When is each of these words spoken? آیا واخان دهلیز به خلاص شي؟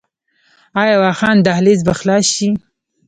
آیا 0.81 0.95
واخان 1.03 1.37
دهلیز 1.47 1.79
به 1.87 1.93
خلاص 1.99 2.25
شي؟ 2.35 2.49